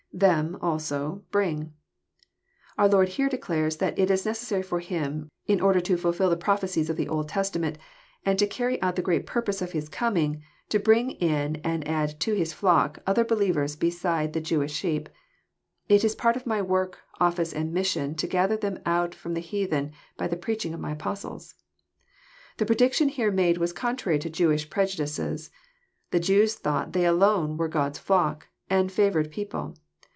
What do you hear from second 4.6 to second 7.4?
for Him, in order to fUlfll the prophecies of the Old